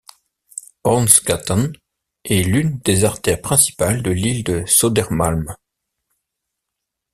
[0.83, 1.73] Hornsgatan
[2.25, 5.55] est l'une des artères principales de l'île de Södermalm.